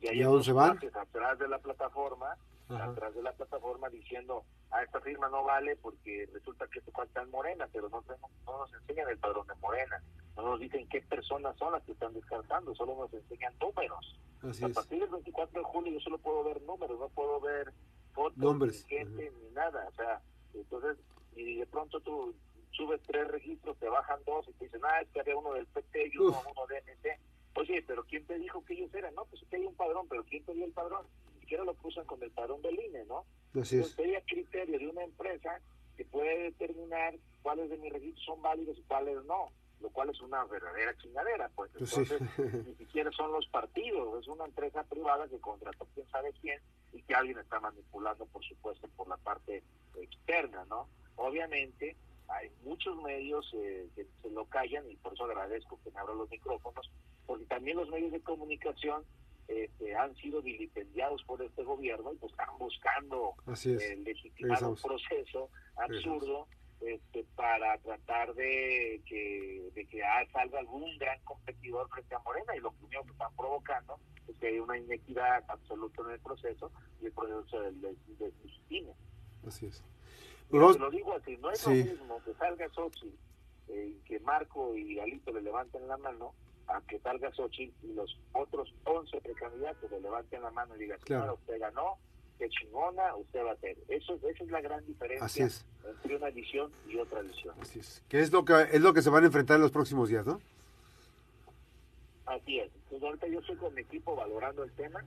¿Y 0.00 0.22
a 0.22 0.26
dónde 0.26 0.44
se 0.44 0.52
van? 0.52 0.78
Atrás 0.94 1.38
de 1.38 1.48
la 1.48 1.58
plataforma, 1.58 2.36
atrás 2.68 3.14
de 3.14 3.22
la 3.22 3.32
plataforma 3.32 3.88
diciendo, 3.88 4.44
a 4.70 4.78
ah, 4.78 4.82
esta 4.84 5.00
firma 5.00 5.28
no 5.28 5.44
vale 5.44 5.76
porque 5.76 6.28
resulta 6.32 6.66
que 6.68 6.78
esto 6.78 6.92
falta 6.92 7.22
en 7.22 7.30
Morena, 7.30 7.68
pero 7.72 7.88
no, 7.88 8.02
no, 8.46 8.58
nos 8.58 8.72
enseñan 8.74 9.08
el 9.08 9.18
padrón 9.18 9.46
de 9.46 9.54
Morena, 9.56 10.02
no 10.36 10.42
nos 10.42 10.60
dicen 10.60 10.88
qué 10.88 11.00
personas 11.02 11.56
son 11.56 11.72
las 11.72 11.82
que 11.84 11.92
están 11.92 12.12
descartando, 12.14 12.74
solo 12.74 12.96
nos 12.96 13.12
enseñan 13.12 13.54
números. 13.60 14.18
a 14.42 14.68
partir 14.68 15.00
del 15.00 15.10
24 15.10 15.60
de 15.60 15.64
julio 15.64 15.92
yo 15.92 16.00
solo 16.00 16.18
puedo 16.18 16.44
ver 16.44 16.62
números, 16.62 16.98
no 16.98 17.08
puedo 17.08 17.40
ver 17.40 17.72
fotos, 18.12 18.38
Nombres. 18.38 18.84
ni 18.84 18.96
gente, 18.96 19.32
ni 19.42 19.50
nada, 19.50 19.86
o 19.88 19.94
sea, 19.94 20.20
entonces, 20.54 20.96
y 21.36 21.56
de 21.56 21.66
pronto 21.66 22.00
tú 22.00 22.34
subes 22.72 23.00
tres 23.06 23.28
registros, 23.28 23.76
te 23.78 23.88
bajan 23.88 24.20
dos 24.24 24.48
y 24.48 24.52
te 24.54 24.64
dicen, 24.64 24.80
ah, 24.84 25.00
es 25.00 25.08
que 25.10 25.20
había 25.20 25.36
uno 25.36 25.52
del 25.52 25.66
PT 25.66 26.10
y 26.12 26.18
uno, 26.18 26.42
uno 26.50 26.66
de 26.66 26.80
MC. 26.80 27.18
Oye, 27.54 27.82
pero 27.86 28.04
¿quién 28.04 28.24
te 28.26 28.38
dijo 28.38 28.64
que 28.64 28.74
ellos 28.74 28.94
eran? 28.94 29.14
No, 29.14 29.24
pues 29.26 29.42
que 29.50 29.56
hay 29.56 29.66
un 29.66 29.74
padrón, 29.74 30.06
pero 30.08 30.24
¿quién 30.24 30.44
te 30.44 30.54
dio 30.54 30.64
el 30.64 30.72
padrón? 30.72 31.04
siquiera 31.50 31.64
lo 31.64 31.74
cruzan 31.74 32.04
con 32.04 32.22
el 32.22 32.30
padrón 32.30 32.62
del 32.62 32.78
INE, 32.78 33.04
¿no? 33.06 33.24
Entonces, 33.46 33.90
sería 33.96 34.20
criterio 34.20 34.78
de 34.78 34.86
una 34.86 35.02
empresa 35.02 35.60
que 35.96 36.04
puede 36.04 36.44
determinar 36.44 37.16
cuáles 37.42 37.68
de 37.70 37.76
mis 37.76 37.92
registros 37.92 38.24
son 38.24 38.40
válidos 38.40 38.78
y 38.78 38.82
cuáles 38.82 39.24
no. 39.24 39.50
Lo 39.80 39.90
cual 39.90 40.10
es 40.10 40.20
una 40.20 40.44
verdadera 40.44 40.96
chingadera, 40.98 41.50
pues, 41.54 41.70
pues 41.76 41.96
entonces 41.96 42.20
ni 42.66 42.74
siquiera 42.74 43.10
son 43.12 43.32
los 43.32 43.46
partidos, 43.48 44.20
es 44.20 44.28
una 44.28 44.44
empresa 44.44 44.84
privada 44.84 45.28
que 45.28 45.40
contrató 45.40 45.86
quién 45.94 46.08
sabe 46.08 46.32
quién 46.40 46.60
y 46.92 47.02
que 47.02 47.14
alguien 47.14 47.38
está 47.38 47.60
manipulando, 47.60 48.26
por 48.26 48.44
supuesto, 48.44 48.88
por 48.96 49.08
la 49.08 49.16
parte 49.16 49.62
externa, 49.96 50.64
¿no? 50.68 50.88
Obviamente 51.16 51.96
hay 52.28 52.50
muchos 52.62 53.00
medios 53.02 53.50
eh, 53.54 53.88
que 53.94 54.06
se 54.22 54.30
lo 54.30 54.44
callan 54.46 54.88
y 54.90 54.96
por 54.96 55.14
eso 55.14 55.24
agradezco 55.24 55.80
que 55.82 55.90
me 55.90 56.00
abran 56.00 56.18
los 56.18 56.30
micrófonos, 56.30 56.90
porque 57.26 57.44
también 57.46 57.76
los 57.76 57.88
medios 57.88 58.12
de 58.12 58.20
comunicación 58.20 59.04
este, 59.48 59.96
han 59.96 60.14
sido 60.16 60.40
vilipendiados 60.42 61.22
por 61.24 61.42
este 61.42 61.64
gobierno 61.64 62.12
y 62.12 62.16
pues 62.16 62.30
están 62.32 62.56
buscando 62.58 63.34
eh, 63.64 63.96
legitimar 64.04 64.62
un 64.64 64.76
proceso 64.76 65.50
absurdo 65.76 66.46
este, 66.80 67.24
para 67.36 67.76
tratar 67.78 68.34
de 68.34 69.02
que, 69.06 69.70
de 69.74 69.86
que 69.86 70.00
salga 70.32 70.58
algún 70.58 70.96
gran 70.98 71.20
competidor 71.24 71.88
frente 71.90 72.14
a 72.14 72.18
Morena 72.20 72.56
y 72.56 72.60
lo 72.60 72.74
único 72.82 73.04
que 73.04 73.12
están 73.12 73.34
provocando 73.36 73.98
es 74.26 74.36
que 74.36 74.46
hay 74.48 74.58
una 74.58 74.78
inequidad 74.78 75.44
absoluta 75.48 76.02
en 76.02 76.10
el 76.12 76.20
proceso 76.20 76.72
y 77.02 77.06
el 77.06 77.12
proceso 77.12 77.44
se 77.50 77.72
deslegitime. 78.18 78.94
Así 79.46 79.66
es. 79.66 79.82
lo 80.50 80.90
digo 80.90 81.14
así, 81.14 81.36
no 81.38 81.50
es 81.50 81.66
lo 81.66 81.72
mismo 81.72 82.22
que 82.24 82.34
salga 82.34 82.68
Sochi 82.70 83.14
eh, 83.68 83.94
y 83.96 84.00
que 84.06 84.18
Marco 84.20 84.74
y 84.74 84.94
Galito 84.94 85.32
le 85.32 85.42
levanten 85.42 85.86
la 85.86 85.98
mano 85.98 86.34
a 86.66 86.80
que 86.82 86.98
salga 87.00 87.32
Xochitl 87.32 87.86
y 87.86 87.92
los 87.92 88.18
otros 88.32 88.72
11 88.84 89.20
precandidatos 89.20 89.90
le 89.90 90.00
levanten 90.00 90.42
la 90.42 90.50
mano 90.50 90.76
y 90.76 90.80
digan, 90.80 90.98
claro. 91.00 91.34
usted 91.34 91.58
ganó, 91.58 91.98
qué 92.40 92.48
chingona, 92.48 93.14
usted 93.16 93.44
va 93.44 93.52
a 93.52 93.56
tener. 93.56 93.76
Eso, 93.88 94.14
esa 94.14 94.44
es 94.44 94.50
la 94.50 94.60
gran 94.62 94.84
diferencia 94.86 95.48
entre 95.84 96.16
una 96.16 96.28
edición 96.28 96.72
y 96.88 96.96
otra 96.96 97.20
edición. 97.20 97.54
Así 97.60 97.80
es. 97.80 98.02
Que 98.08 98.20
es 98.20 98.32
lo 98.32 98.44
que 98.44 98.54
es 98.72 98.80
lo 98.80 98.94
que 98.94 99.02
se 99.02 99.10
van 99.10 99.24
a 99.24 99.26
enfrentar 99.26 99.56
en 99.56 99.62
los 99.62 99.70
próximos 99.70 100.08
días, 100.08 100.26
¿no? 100.26 100.40
Así 102.24 102.58
es. 102.58 102.70
Entonces, 102.84 103.02
ahorita 103.02 103.26
yo 103.28 103.40
estoy 103.40 103.56
con 103.56 103.74
mi 103.74 103.82
equipo 103.82 104.16
valorando 104.16 104.62
el 104.62 104.72
tema 104.72 105.04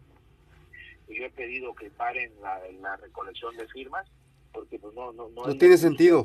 y 1.07 1.17
yo 1.17 1.25
he 1.25 1.29
pedido 1.31 1.73
que 1.73 1.89
paren 1.89 2.31
la, 2.41 2.61
la 2.79 2.95
recolección 2.97 3.57
de 3.57 3.67
firmas 3.67 4.07
porque 4.53 4.77
pues 4.77 4.93
no 4.93 5.11
no 5.11 5.29
no, 5.29 5.47
no 5.47 5.57
tiene 5.57 5.77
sentido 5.77 6.23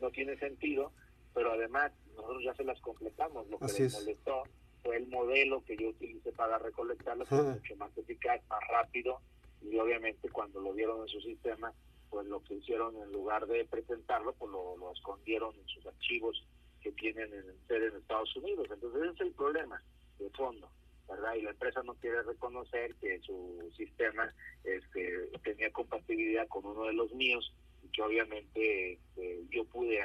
no 0.00 0.10
tiene 0.10 0.36
sentido 0.38 0.90
pero 1.34 1.52
además 1.52 1.92
nosotros 2.16 2.42
ya 2.44 2.54
se 2.54 2.64
las 2.64 2.80
completamos. 2.80 3.48
Lo 3.48 3.58
que 3.58 3.66
les 3.66 3.92
molestó 3.94 4.42
fue 4.82 4.96
el 4.96 5.06
modelo 5.08 5.62
que 5.64 5.76
yo 5.76 5.88
utilicé 5.88 6.32
para 6.32 6.58
recolectarlas, 6.58 7.28
que 7.28 7.36
mucho 7.36 7.76
más 7.76 7.96
eficaz, 7.96 8.40
más 8.48 8.60
rápido, 8.68 9.20
y 9.62 9.78
obviamente 9.78 10.28
cuando 10.30 10.60
lo 10.60 10.72
vieron 10.72 11.02
en 11.02 11.08
su 11.08 11.20
sistema, 11.20 11.72
pues 12.10 12.26
lo 12.26 12.42
que 12.42 12.54
hicieron 12.54 12.96
en 12.96 13.12
lugar 13.12 13.46
de 13.46 13.64
presentarlo, 13.64 14.32
pues 14.34 14.50
lo, 14.50 14.92
escondieron 14.92 15.54
en 15.54 15.66
sus 15.68 15.86
archivos 15.86 16.44
que 16.80 16.92
tienen 16.92 17.32
en 17.32 17.44
sede 17.68 17.88
en 17.88 17.96
Estados 17.96 18.34
Unidos. 18.36 18.66
Entonces 18.70 19.02
ese 19.02 19.12
es 19.12 19.20
el 19.20 19.32
problema 19.32 19.82
de 20.18 20.30
fondo. 20.30 20.68
¿verdad? 21.08 21.34
Y 21.34 21.42
la 21.42 21.50
empresa 21.50 21.82
no 21.82 21.94
quiere 21.94 22.22
reconocer 22.22 22.94
que 22.96 23.18
su 23.20 23.68
sistema 23.76 24.32
este, 24.62 25.28
tenía 25.42 25.72
compatibilidad 25.72 26.46
con 26.46 26.64
uno 26.64 26.84
de 26.84 26.92
los 26.92 27.12
míos 27.12 27.52
que 27.92 28.02
obviamente 28.02 28.92
este, 28.92 29.44
yo 29.50 29.64
pude 29.64 30.00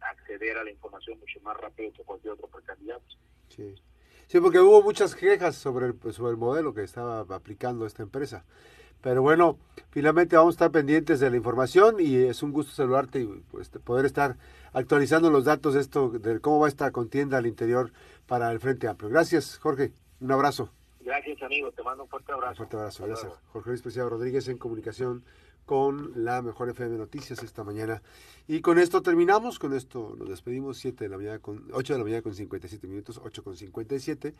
acceder 0.00 0.58
a 0.58 0.64
la 0.64 0.70
información 0.70 1.18
mucho 1.18 1.40
más 1.40 1.56
rápido 1.56 1.92
que 1.92 2.02
cualquier 2.02 2.32
otro 2.32 2.48
precandidato. 2.48 3.04
Sí. 3.48 3.74
sí, 4.26 4.40
porque 4.40 4.58
hubo 4.58 4.82
muchas 4.82 5.14
quejas 5.14 5.56
sobre 5.56 5.86
el, 5.86 6.12
sobre 6.12 6.32
el 6.32 6.36
modelo 6.36 6.74
que 6.74 6.82
estaba 6.82 7.20
aplicando 7.20 7.86
esta 7.86 8.02
empresa. 8.02 8.44
Pero 9.02 9.20
bueno, 9.20 9.58
finalmente 9.90 10.36
vamos 10.36 10.54
a 10.54 10.56
estar 10.56 10.70
pendientes 10.70 11.20
de 11.20 11.28
la 11.28 11.36
información 11.36 11.96
y 11.98 12.16
es 12.16 12.42
un 12.42 12.52
gusto 12.52 12.72
saludarte 12.72 13.20
y 13.20 13.26
pues, 13.50 13.68
poder 13.68 14.06
estar 14.06 14.36
actualizando 14.72 15.30
los 15.30 15.44
datos 15.44 15.74
de 15.74 15.80
esto, 15.80 16.08
de 16.10 16.40
cómo 16.40 16.60
va 16.60 16.68
esta 16.68 16.90
contienda 16.92 17.38
al 17.38 17.46
interior 17.46 17.92
para 18.26 18.50
el 18.52 18.60
Frente 18.60 18.88
Amplio. 18.88 19.10
Gracias, 19.10 19.58
Jorge. 19.58 19.92
Un 20.20 20.30
abrazo. 20.30 20.70
Gracias, 21.00 21.42
amigo. 21.42 21.72
Te 21.72 21.82
mando 21.82 22.04
un 22.04 22.08
fuerte 22.08 22.32
abrazo. 22.32 22.52
Un 22.52 22.56
fuerte 22.56 22.76
abrazo. 22.76 23.06
Gracias. 23.06 23.32
Jorge 23.52 23.70
Luis 23.70 23.82
Preciado 23.82 24.08
Rodríguez 24.08 24.46
en 24.48 24.56
comunicación 24.56 25.24
con 25.66 26.12
la 26.24 26.42
mejor 26.42 26.70
FM 26.70 26.96
Noticias 26.96 27.42
esta 27.42 27.64
mañana. 27.64 28.02
Y 28.48 28.60
con 28.60 28.78
esto 28.78 29.02
terminamos, 29.02 29.58
con 29.58 29.74
esto 29.74 30.14
nos 30.18 30.28
despedimos, 30.28 30.78
7 30.78 31.04
de 31.04 31.10
la 31.10 31.16
mañana 31.16 31.38
con, 31.38 31.68
8 31.72 31.92
de 31.94 31.98
la 31.98 32.04
mañana 32.04 32.22
con 32.22 32.34
57 32.34 32.86
minutos, 32.86 33.20
8 33.22 33.44
con 33.44 33.56
57. 33.56 34.34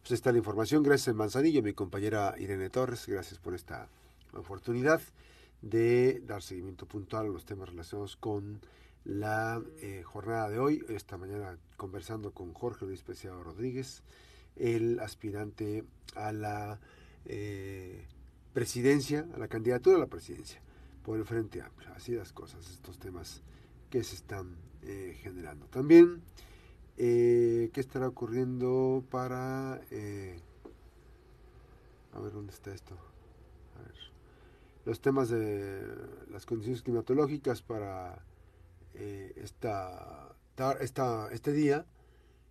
Pues 0.00 0.12
está 0.12 0.32
la 0.32 0.38
información, 0.38 0.82
gracias 0.82 1.14
Manzanillo, 1.14 1.62
mi 1.62 1.72
compañera 1.72 2.34
Irene 2.38 2.70
Torres, 2.70 3.06
gracias 3.06 3.38
por 3.38 3.54
esta 3.54 3.88
oportunidad 4.32 5.00
de 5.60 6.20
dar 6.26 6.42
seguimiento 6.42 6.86
puntual 6.86 7.26
a 7.26 7.28
los 7.28 7.44
temas 7.44 7.68
relacionados 7.68 8.16
con 8.16 8.60
la 9.04 9.62
eh, 9.80 10.02
jornada 10.04 10.48
de 10.48 10.58
hoy. 10.58 10.84
Esta 10.88 11.18
mañana 11.18 11.58
conversando 11.76 12.32
con 12.32 12.52
Jorge 12.54 12.86
Luis 12.86 13.02
Preciado 13.02 13.42
Rodríguez, 13.42 14.02
el 14.56 14.98
aspirante 15.00 15.84
a 16.14 16.32
la... 16.32 16.80
Eh, 17.26 18.04
presidencia, 18.52 19.26
a 19.34 19.38
la 19.38 19.48
candidatura 19.48 19.96
a 19.96 20.00
la 20.00 20.06
presidencia 20.06 20.60
por 21.02 21.18
el 21.18 21.24
Frente 21.24 21.60
Amplio. 21.60 21.90
Así 21.94 22.12
las 22.12 22.32
cosas, 22.32 22.68
estos 22.70 22.98
temas 22.98 23.42
que 23.90 24.02
se 24.02 24.14
están 24.14 24.56
eh, 24.82 25.18
generando. 25.20 25.66
También, 25.66 26.22
eh, 26.96 27.70
¿qué 27.72 27.80
estará 27.80 28.08
ocurriendo 28.08 29.04
para... 29.10 29.80
Eh, 29.90 30.38
a 32.12 32.20
ver, 32.20 32.32
¿dónde 32.32 32.52
está 32.52 32.74
esto? 32.74 32.96
Los 34.84 35.00
temas 35.00 35.28
de 35.28 35.80
las 36.28 36.44
condiciones 36.44 36.82
climatológicas 36.82 37.62
para 37.62 38.24
esta, 38.94 40.34
esta, 40.80 41.28
este 41.30 41.52
día. 41.52 41.86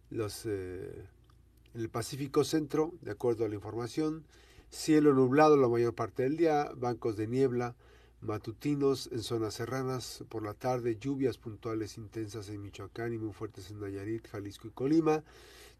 Los, 0.10 0.46
el 0.46 1.90
Pacífico 1.92 2.46
Centro, 2.46 2.94
de 3.02 3.12
acuerdo 3.12 3.44
a 3.44 3.50
la 3.50 3.56
información, 3.56 4.24
Cielo 4.70 5.14
nublado 5.14 5.58
la 5.58 5.68
mayor 5.68 5.94
parte 5.94 6.24
del 6.24 6.38
día, 6.38 6.72
bancos 6.78 7.18
de 7.18 7.28
niebla 7.28 7.76
matutinos 8.22 9.10
en 9.12 9.24
zonas 9.24 9.56
serranas, 9.56 10.24
por 10.30 10.44
la 10.44 10.54
tarde 10.54 10.98
lluvias 11.00 11.38
puntuales 11.38 11.98
intensas 11.98 12.50
en 12.50 12.62
Michoacán 12.62 13.14
y 13.14 13.18
muy 13.18 13.34
fuertes 13.34 13.72
en 13.72 13.80
Nayarit, 13.80 14.28
Jalisco 14.28 14.68
y 14.68 14.72
Colima, 14.72 15.24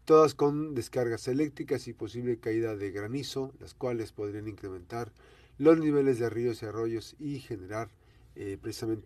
todas 0.04 0.34
con 0.34 0.74
descargas 0.74 1.28
eléctricas 1.28 1.86
y 1.88 1.92
posible 1.92 2.38
caída 2.38 2.76
de 2.76 2.90
granizo, 2.90 3.52
las 3.60 3.74
cuales 3.74 4.12
podrían 4.12 4.48
incrementar 4.48 5.12
los 5.58 5.78
niveles 5.78 6.18
de 6.18 6.28
ríos 6.28 6.62
y 6.62 6.66
arroyos 6.66 7.14
y 7.18 7.38
generar 7.38 7.88
eh, 8.34 8.58
precisamente 8.60 9.00